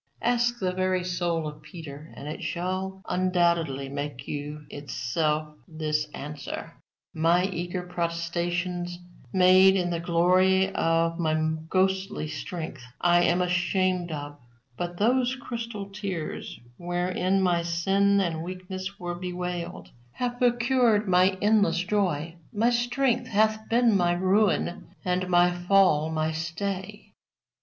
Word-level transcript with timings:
Ask 0.23 0.57
the 0.57 0.71
very 0.73 1.03
soul 1.03 1.47
of 1.47 1.61
Peter, 1.61 2.11
and 2.15 2.27
it 2.27 2.41
shall 2.41 3.03
undoubtedly 3.07 3.87
make 3.87 4.27
you 4.27 4.65
itself 4.71 5.55
this 5.67 6.07
answer: 6.11 6.73
My 7.13 7.45
eager 7.45 7.83
protestations, 7.83 8.97
made 9.31 9.75
in 9.75 9.91
the 9.91 9.99
glory 9.99 10.73
of 10.73 11.19
my 11.19 11.35
ghostly 11.69 12.27
strength, 12.27 12.81
I 12.99 13.21
am 13.25 13.43
ashamed 13.43 14.11
of; 14.11 14.39
but 14.75 14.97
those 14.97 15.35
crystal 15.35 15.91
tears, 15.91 16.59
wherewith 16.79 17.39
my 17.39 17.61
sin 17.61 18.19
and 18.21 18.41
weakness 18.41 18.99
were 18.99 19.13
bewailed, 19.13 19.91
have 20.13 20.39
procured 20.39 21.07
my 21.07 21.37
endless 21.43 21.77
joy: 21.77 22.37
my 22.51 22.71
strength 22.71 23.27
hath 23.27 23.69
been 23.69 23.95
my 23.95 24.13
ruin, 24.13 24.95
and 25.05 25.27
my 25.29 25.51
fall 25.51 26.09
my 26.09 26.31
stay." 26.31 27.11